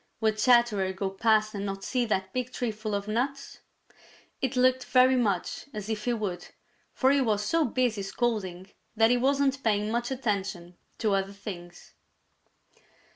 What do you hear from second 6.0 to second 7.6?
he would, for he was